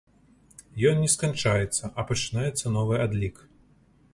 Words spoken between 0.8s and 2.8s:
Ён не сканчаецца, а пачынаецца